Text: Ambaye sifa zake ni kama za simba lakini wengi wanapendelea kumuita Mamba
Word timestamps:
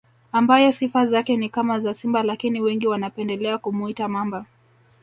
Ambaye 0.31 0.71
sifa 0.71 1.05
zake 1.05 1.37
ni 1.37 1.49
kama 1.49 1.79
za 1.79 1.93
simba 1.93 2.23
lakini 2.23 2.61
wengi 2.61 2.87
wanapendelea 2.87 3.57
kumuita 3.57 4.07
Mamba 4.07 4.45